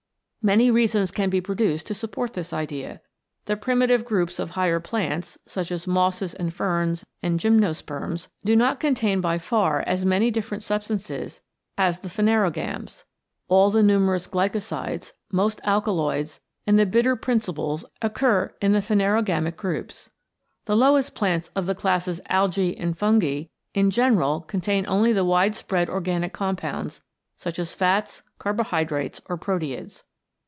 Many 0.43 0.71
reasons 0.71 1.11
can 1.11 1.29
be 1.29 1.39
produced 1.39 1.85
to 1.85 1.93
support 1.93 2.33
this 2.33 2.51
idea. 2.51 3.01
The 3.45 3.55
primitive 3.55 4.03
groups 4.03 4.39
of 4.39 4.49
higher 4.49 4.79
plants, 4.79 5.37
such 5.45 5.71
as 5.71 5.85
Mosses 5.85 6.33
and 6.33 6.51
Ferns, 6.51 7.05
and 7.21 7.39
Gymnosperms, 7.39 8.29
do 8.43 8.55
not 8.55 8.79
contain 8.79 9.21
by 9.21 9.37
far 9.37 9.81
as 9.81 10.03
many 10.03 10.31
different 10.31 10.63
substances 10.63 11.41
as 11.77 11.99
the 11.99 12.07
Phanerogams. 12.07 13.03
All 13.49 13.69
the 13.69 13.83
numerous 13.83 14.27
glycosides, 14.27 15.13
most 15.31 15.61
alkaloids, 15.63 16.41
and 16.65 16.79
the 16.79 16.87
bitter 16.87 17.15
principles 17.15 17.85
occur 18.01 18.51
in 18.63 18.71
the 18.73 18.81
phanerogamic 18.81 19.55
groups. 19.57 20.09
The 20.65 20.75
lowest 20.75 21.13
plants 21.13 21.51
of 21.55 21.67
the 21.67 21.75
classes 21.75 22.19
Algse 22.31 22.75
and 22.79 22.97
Fungi 22.97 23.43
in 23.75 23.91
general 23.91 24.41
contain 24.41 24.85
only 24.87 25.13
the 25.13 25.23
wide 25.23 25.53
spread 25.53 25.87
organic 25.87 26.33
compounds, 26.33 27.01
such 27.37 27.59
as 27.59 27.75
fats, 27.75 28.23
carbo 28.39 28.63
hydrates, 28.63 29.21
or 29.29 29.37
proteids. 29.37 30.01